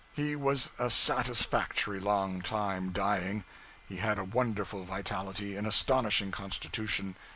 [0.13, 3.43] He was a satisfactory long time dying.
[3.87, 7.13] He had a wonderful vitality, an astonishing constitution.